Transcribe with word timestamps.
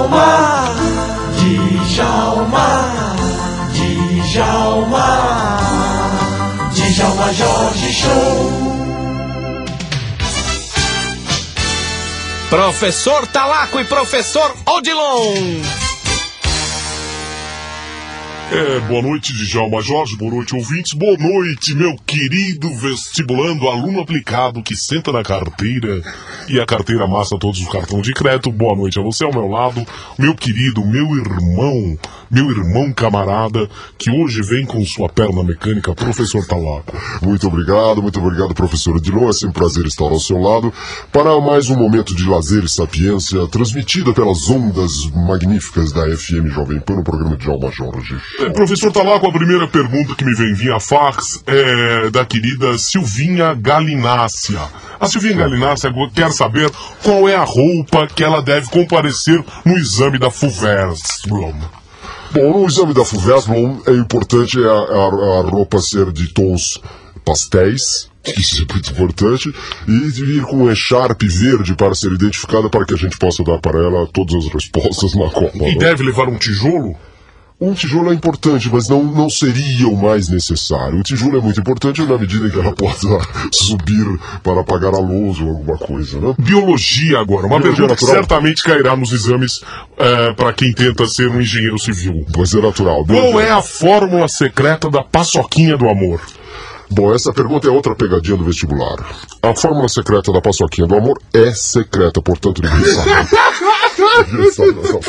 Djalma, 0.00 0.74
Djalma, 1.36 2.68
Djalma, 4.32 5.08
Djalma 6.72 7.26
Jorge 7.38 7.92
Show. 7.92 8.80
Professor 12.48 13.26
Talaco 13.26 13.78
e 13.78 13.84
professor 13.84 14.54
Odilon. 14.64 15.89
É, 18.52 18.80
boa 18.80 19.00
noite, 19.00 19.32
Djalma 19.32 19.80
Jorge, 19.80 20.16
boa 20.16 20.34
noite, 20.34 20.56
ouvintes, 20.56 20.92
boa 20.92 21.16
noite, 21.16 21.72
meu 21.72 21.94
querido 22.04 22.68
vestibulando, 22.74 23.68
aluno 23.68 24.00
aplicado 24.00 24.60
que 24.60 24.74
senta 24.74 25.12
na 25.12 25.22
carteira 25.22 26.02
e 26.48 26.58
a 26.58 26.66
carteira 26.66 27.04
amassa 27.04 27.38
todos 27.38 27.60
os 27.60 27.68
cartões 27.68 28.02
de 28.02 28.12
crédito. 28.12 28.50
Boa 28.50 28.74
noite 28.74 28.98
a 28.98 29.02
você 29.02 29.22
ao 29.22 29.32
meu 29.32 29.46
lado, 29.46 29.86
meu 30.18 30.34
querido, 30.34 30.84
meu 30.84 31.16
irmão, 31.16 31.96
meu 32.28 32.50
irmão 32.50 32.92
camarada, 32.92 33.70
que 33.96 34.10
hoje 34.10 34.42
vem 34.42 34.66
com 34.66 34.84
sua 34.84 35.08
perna 35.08 35.44
mecânica, 35.44 35.94
professor 35.94 36.44
Talaco. 36.44 36.96
Muito 37.22 37.46
obrigado, 37.46 38.02
muito 38.02 38.18
obrigado, 38.18 38.52
professor 38.52 38.96
Odilon. 38.96 39.28
É 39.28 39.32
sempre 39.32 39.50
um 39.50 39.52
prazer 39.52 39.86
estar 39.86 40.06
ao 40.06 40.18
seu 40.18 40.38
lado 40.38 40.72
para 41.12 41.40
mais 41.40 41.70
um 41.70 41.76
momento 41.76 42.16
de 42.16 42.28
lazer 42.28 42.64
e 42.64 42.68
sapiência, 42.68 43.46
transmitida 43.46 44.12
pelas 44.12 44.50
ondas 44.50 45.06
magníficas 45.14 45.92
da 45.92 46.02
FM 46.16 46.48
Jovem 46.52 46.80
Pan 46.80 46.96
no 46.96 47.04
programa 47.04 47.36
de 47.36 47.48
Alma 47.48 47.70
Jorge. 47.70 48.16
É, 48.40 48.48
professor 48.50 48.90
Talaco, 48.90 49.26
a 49.26 49.32
primeira 49.32 49.68
pergunta 49.68 50.14
que 50.14 50.24
me 50.24 50.34
vem 50.34 50.54
via 50.54 50.80
fax 50.80 51.42
é 51.46 52.10
da 52.10 52.24
querida 52.24 52.78
Silvinha 52.78 53.52
Galinácia. 53.52 54.60
A 54.98 55.06
Silvinha 55.06 55.36
Galinácia 55.36 55.92
quer 56.14 56.32
saber 56.32 56.70
qual 57.02 57.28
é 57.28 57.36
a 57.36 57.44
roupa 57.44 58.06
que 58.06 58.24
ela 58.24 58.40
deve 58.40 58.68
comparecer 58.70 59.44
no 59.64 59.76
exame 59.76 60.18
da 60.18 60.30
FUVERS. 60.30 61.22
Bom, 61.28 61.54
no 62.32 62.66
exame 62.66 62.94
da 62.94 63.04
FUVESLOM 63.04 63.82
é 63.86 63.92
importante 63.92 64.58
a, 64.58 64.70
a, 64.70 65.40
a 65.40 65.50
roupa 65.50 65.78
ser 65.80 66.10
de 66.10 66.28
tons 66.32 66.80
pastéis, 67.24 68.08
isso 68.36 68.62
é 68.62 68.72
muito 68.72 68.90
importante, 68.92 69.52
e 69.86 69.92
ir 69.92 70.42
com 70.44 70.64
um 70.64 70.70
echarpe 70.70 71.28
verde 71.28 71.74
para 71.74 71.94
ser 71.94 72.12
identificada 72.12 72.70
para 72.70 72.86
que 72.86 72.94
a 72.94 72.96
gente 72.96 73.18
possa 73.18 73.42
dar 73.42 73.58
para 73.58 73.78
ela 73.78 74.06
todas 74.06 74.34
as 74.34 74.52
respostas 74.52 75.14
na 75.14 75.28
Copa. 75.28 75.58
E 75.58 75.74
né? 75.74 75.78
deve 75.78 76.04
levar 76.04 76.28
um 76.28 76.38
tijolo? 76.38 76.96
Um 77.60 77.74
tijolo 77.74 78.10
é 78.10 78.14
importante, 78.14 78.70
mas 78.72 78.88
não, 78.88 79.04
não 79.04 79.28
seria 79.28 79.86
o 79.86 79.94
mais 79.94 80.30
necessário. 80.30 81.00
O 81.00 81.02
tijolo 81.02 81.36
é 81.36 81.40
muito 81.42 81.60
importante 81.60 82.00
na 82.02 82.16
medida 82.16 82.46
em 82.46 82.50
que 82.50 82.58
ela 82.58 82.72
possa 82.76 83.06
subir 83.52 84.06
para 84.42 84.62
apagar 84.62 84.94
a 84.94 84.98
luz 84.98 85.38
ou 85.40 85.48
alguma 85.50 85.76
coisa, 85.76 86.18
né? 86.18 86.34
Biologia 86.38 87.18
agora, 87.20 87.46
uma 87.46 87.58
Biologia 87.58 87.86
pergunta 87.86 87.96
que 87.96 88.02
natural. 88.04 88.14
certamente 88.22 88.62
cairá 88.62 88.96
nos 88.96 89.12
exames 89.12 89.60
para 90.36 90.52
quem 90.54 90.72
tenta 90.72 91.06
ser 91.06 91.28
um 91.28 91.40
engenheiro 91.40 91.78
civil. 91.78 92.24
Pois 92.32 92.54
é 92.54 92.60
natural. 92.62 93.04
Qual 93.04 93.38
é 93.38 93.50
a 93.50 93.60
fórmula 93.60 94.26
secreta 94.26 94.88
da 94.88 95.02
paçoquinha 95.02 95.76
do 95.76 95.86
amor? 95.88 96.20
Bom, 96.92 97.14
essa 97.14 97.32
pergunta 97.32 97.68
é 97.68 97.70
outra 97.70 97.94
pegadinha 97.94 98.36
do 98.36 98.44
vestibular. 98.44 98.96
A 99.42 99.54
fórmula 99.54 99.88
secreta 99.88 100.32
da 100.32 100.40
paçoquinha 100.40 100.86
do 100.86 100.96
amor 100.96 101.20
é 101.32 101.52
secreta, 101.52 102.20
portanto 102.20 102.60
ninguém 102.62 102.92
sabe. 102.94 103.10
Ninguém. 104.30 105.00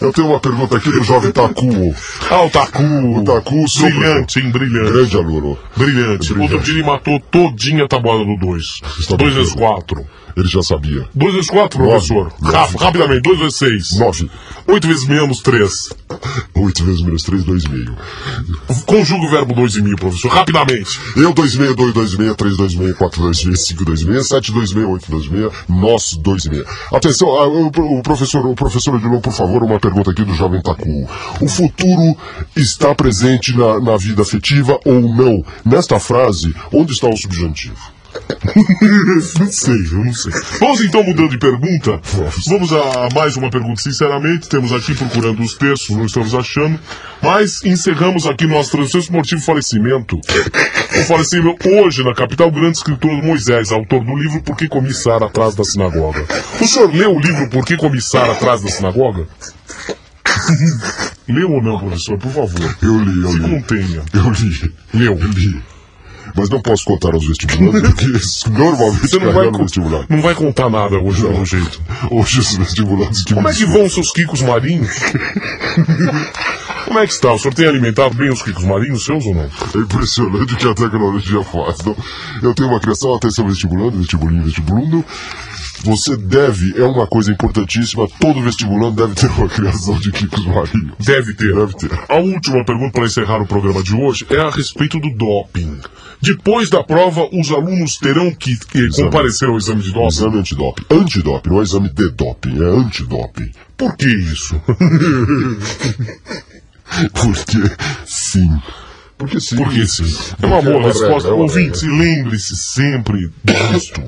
Eu 0.00 0.12
tenho 0.12 0.28
uma 0.28 0.40
pergunta 0.40 0.76
aqui 0.76 0.90
do 0.90 1.02
jovem 1.02 1.30
Taku. 1.32 1.94
Ah, 2.30 2.42
o 2.42 2.50
Taku. 2.50 2.82
O 2.82 3.24
Taku. 3.24 3.64
Brilhante, 3.80 4.40
hein? 4.40 4.50
Brilhante. 4.50 4.92
Grande 4.92 5.16
aluno. 5.16 5.58
Brilhante. 5.76 6.32
Brilhante. 6.32 6.54
Outro 6.54 6.60
dia 6.60 6.74
ele 6.74 6.82
matou 6.84 7.20
todinha 7.30 7.84
a 7.84 7.88
tabuada 7.88 8.24
do 8.24 8.36
2. 8.38 8.80
Está 8.98 9.16
2 9.16 9.30
bem. 9.34 9.42
vezes 9.42 9.54
4. 9.54 10.06
Ele 10.34 10.48
já 10.48 10.62
sabia. 10.62 11.06
2 11.14 11.34
vezes 11.34 11.50
4, 11.50 11.78
professor. 11.78 12.32
Nove. 12.40 12.56
Rap- 12.56 12.76
rapidamente, 12.76 13.20
2 13.22 13.38
vezes 13.38 13.56
6. 13.56 13.98
Nove. 13.98 14.30
8 14.66 14.88
vezes 14.88 15.06
menos 15.06 15.40
3. 15.40 15.90
Oito 16.54 16.84
vezes 16.84 17.00
menos 17.02 17.22
três, 17.24 17.42
dois 17.44 17.64
e 17.64 17.68
meio. 17.68 17.96
Conjuga 18.86 19.26
o 19.26 19.30
verbo 19.30 19.54
2 19.54 19.76
e 19.76 19.82
meio, 19.82 19.96
professor. 19.96 20.28
Rapidamente. 20.30 20.61
Eu, 21.16 21.32
dois 21.32 21.54
e 21.54 21.58
meio, 21.58 21.74
dois, 21.74 21.92
dois 21.92 22.12
e 22.12 22.18
meio, 22.18 22.34
três, 22.34 22.56
dois 22.56 22.72
e 22.72 22.78
meio, 22.78 22.94
quatro, 22.94 23.22
dois 23.22 23.38
e 23.38 23.46
meio, 23.46 23.56
cinco, 23.56 23.84
dois 23.84 24.02
e 24.02 24.06
meio, 24.06 24.22
sete, 24.22 24.52
dois 24.52 24.70
e 24.70 24.76
meio, 24.76 24.90
oito, 24.90 25.10
dois 25.10 25.24
e 25.24 25.30
meio, 25.30 25.52
nós, 25.68 26.16
dois 26.16 26.44
e 26.44 26.50
meio. 26.50 26.66
Atenção, 26.92 27.28
ah, 27.28 27.46
o, 27.46 28.02
professor, 28.02 28.46
o 28.46 28.54
professor 28.54 28.94
Odilon, 28.94 29.20
por 29.20 29.32
favor, 29.32 29.62
uma 29.62 29.80
pergunta 29.80 30.10
aqui 30.10 30.24
do 30.24 30.34
jovem 30.34 30.62
Taku. 30.62 31.08
O 31.40 31.48
futuro 31.48 32.16
está 32.56 32.94
presente 32.94 33.56
na, 33.56 33.80
na 33.80 33.96
vida 33.96 34.22
afetiva 34.22 34.78
ou 34.84 35.00
não? 35.00 35.44
Nesta 35.64 35.98
frase, 35.98 36.54
onde 36.72 36.92
está 36.92 37.08
o 37.08 37.16
subjuntivo? 37.16 37.92
não 39.38 39.50
sei, 39.50 39.86
eu 39.92 40.04
não 40.04 40.12
sei. 40.12 40.32
Vamos 40.60 40.80
então 40.82 41.02
mudando 41.02 41.30
de 41.30 41.38
pergunta. 41.38 42.00
Vamos 42.46 42.72
a 42.72 43.08
mais 43.14 43.36
uma 43.36 43.50
pergunta, 43.50 43.80
sinceramente. 43.80 44.48
Temos 44.48 44.72
aqui 44.72 44.94
procurando 44.94 45.40
os 45.42 45.54
textos, 45.54 45.96
não 45.96 46.04
estamos 46.04 46.34
achando. 46.34 46.78
Mas 47.22 47.64
encerramos 47.64 48.26
aqui 48.26 48.46
nosso 48.46 48.72
transmissão 48.72 49.00
esportivo 49.00 49.40
falecimento. 49.40 50.18
O 50.18 51.04
falecimento 51.04 51.68
hoje 51.68 52.04
na 52.04 52.14
capital, 52.14 52.50
grande 52.50 52.78
escritor 52.78 53.10
Moisés, 53.22 53.72
autor 53.72 54.04
do 54.04 54.16
livro 54.16 54.42
Por 54.42 54.56
que 54.56 54.68
Comissar 54.68 55.22
Atrás 55.22 55.54
da 55.54 55.64
Sinagoga. 55.64 56.26
O 56.60 56.66
senhor 56.66 56.92
leu 56.92 57.16
o 57.16 57.20
livro 57.20 57.48
Por 57.48 57.64
que 57.64 57.76
Comissar 57.76 58.28
Atrás 58.28 58.60
da 58.60 58.68
Sinagoga? 58.68 59.26
Leu 61.28 61.52
ou 61.52 61.62
não, 61.62 61.78
professor? 61.78 62.18
Por 62.18 62.32
favor. 62.32 62.76
Eu 62.82 62.98
li, 62.98 63.22
eu 63.22 63.32
li. 63.32 63.50
contenha. 63.50 64.02
Eu 64.12 64.30
li. 64.30 64.74
Leu. 64.92 65.18
Eu 65.18 65.28
li. 65.28 65.62
Mas 66.34 66.48
não 66.48 66.60
posso 66.60 66.84
contar 66.84 67.14
aos 67.14 67.26
vestibulantes, 67.26 68.42
porque 68.42 68.50
normalmente 68.58 69.08
Você 69.08 69.18
não 69.18 69.32
vai, 69.32 69.50
no 69.50 69.58
vestibular. 69.58 70.06
não 70.08 70.22
vai 70.22 70.34
contar 70.34 70.70
nada 70.70 70.98
hoje, 70.98 71.22
pelo 71.22 71.44
jeito. 71.44 71.80
Hoje 72.10 72.40
os 72.40 72.56
vestibulantes 72.56 73.22
que 73.24 73.34
Como 73.34 73.48
é 73.48 73.52
que 73.52 73.64
vão 73.66 73.84
os 73.84 73.92
seus 73.94 74.10
quicos 74.12 74.40
marinhos? 74.42 74.90
Como 76.86 76.98
é 76.98 77.06
que 77.06 77.12
está? 77.12 77.32
O 77.32 77.38
senhor 77.38 77.54
tem 77.54 77.66
alimentado 77.66 78.14
bem 78.14 78.30
os 78.30 78.42
quicos 78.42 78.64
marinhos 78.64 79.04
seus 79.04 79.24
ou 79.24 79.34
não? 79.34 79.42
É 79.44 79.78
impressionante 79.78 80.54
o 80.54 80.56
que 80.56 80.68
a 80.68 80.74
tecnologia 80.74 81.42
faz. 81.42 81.78
Não? 81.84 81.96
Eu 82.42 82.54
tenho 82.54 82.68
uma 82.68 82.80
criação, 82.80 83.14
atenção 83.14 83.46
vestibulando, 83.46 83.98
vestibulinho, 83.98 84.42
vestibulundo. 84.44 85.04
Você 85.84 86.16
deve, 86.16 86.80
é 86.80 86.84
uma 86.84 87.06
coisa 87.06 87.32
importantíssima, 87.32 88.08
todo 88.20 88.40
vestibulando 88.40 89.04
deve 89.06 89.14
ter 89.14 89.30
uma 89.38 89.48
criação 89.48 89.98
de 89.98 90.12
quicos 90.12 90.44
marinhos. 90.46 90.94
Deve 90.98 91.34
ter. 91.34 91.54
Deve 91.54 91.74
ter. 91.74 91.90
A 92.08 92.16
última 92.16 92.64
pergunta 92.64 92.92
para 92.92 93.04
encerrar 93.04 93.42
o 93.42 93.46
programa 93.46 93.82
de 93.82 93.94
hoje 93.94 94.26
é 94.30 94.38
a 94.40 94.50
respeito 94.50 94.98
do 95.00 95.10
doping. 95.10 95.80
Depois 96.20 96.70
da 96.70 96.84
prova, 96.84 97.28
os 97.32 97.50
alunos 97.50 97.96
terão 97.98 98.30
que, 98.32 98.56
que 98.56 98.78
Exame. 98.78 99.10
comparecer 99.10 99.48
ao 99.48 99.56
exame 99.56 99.82
de 99.82 99.92
doping. 99.92 100.06
Exame 100.06 100.38
antidoping. 100.38 100.84
Antidoping, 100.88 101.50
não 101.50 101.58
é 101.58 101.62
exame 101.64 101.88
de 101.88 102.08
doping, 102.10 102.62
é 102.62 102.64
antidoping. 102.64 103.50
Por 103.76 103.96
que 103.96 104.06
isso? 104.06 104.54
Porque 107.12 107.76
sim. 108.06 108.60
Porque 109.18 109.40
sim. 109.40 109.56
Porque 109.56 109.86
sim. 109.86 110.04
É 110.40 110.46
uma 110.46 110.62
boa 110.62 110.76
uma 110.76 110.88
resposta. 110.88 111.14
regra, 111.14 111.28
é 111.30 111.32
uma 111.32 111.42
Ouvinte, 111.42 111.86
lembre-se 111.86 112.56
sempre 112.56 113.32
disto. 113.44 114.02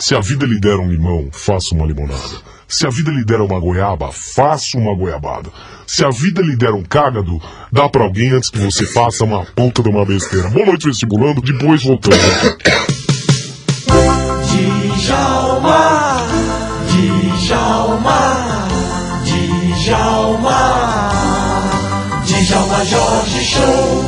Se 0.00 0.14
a 0.14 0.20
vida 0.20 0.46
lhe 0.46 0.60
der 0.60 0.76
um 0.76 0.88
limão, 0.88 1.28
faça 1.32 1.74
uma 1.74 1.84
limonada. 1.84 2.22
Se 2.68 2.86
a 2.86 2.90
vida 2.90 3.10
lhe 3.10 3.24
der 3.24 3.40
uma 3.40 3.58
goiaba, 3.58 4.12
faça 4.12 4.78
uma 4.78 4.94
goiabada. 4.94 5.50
Se 5.88 6.04
a 6.04 6.10
vida 6.10 6.40
lhe 6.40 6.56
der 6.56 6.72
um 6.72 6.84
cágado, 6.84 7.42
dá 7.72 7.88
pra 7.88 8.04
alguém 8.04 8.30
antes 8.30 8.48
que 8.48 8.60
você 8.60 8.86
faça 8.86 9.24
uma 9.24 9.44
ponta 9.44 9.82
de 9.82 9.88
uma 9.88 10.04
besteira. 10.04 10.50
Boa 10.50 10.66
noite, 10.66 10.86
vestibulando. 10.86 11.42
Depois 11.42 11.82
voltamos. 11.82 12.16
Djalma, 14.98 16.26
Djalma, 17.40 18.68
Djalma, 19.84 21.10
Djalma 22.24 22.84
Jorge 22.84 23.44
Show. 23.44 23.98